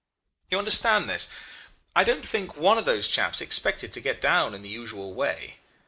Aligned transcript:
"You 0.49 0.57
understand 0.57 1.07
this? 1.07 1.29
I 1.95 2.03
don't 2.03 2.25
think 2.25 2.55
one 2.57 2.79
of 2.79 2.85
those 2.85 3.07
chaps 3.07 3.39
expected 3.39 3.93
to 3.93 4.01
get 4.01 4.19
down 4.19 4.55
in 4.55 4.63
the 4.63 4.67
usual 4.69 5.13
way. 5.13 5.57